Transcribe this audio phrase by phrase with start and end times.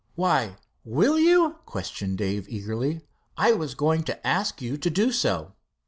[0.15, 3.01] "Why, will you?" questioned Dave eagerly.
[3.37, 5.53] "I was going to ask you to do so."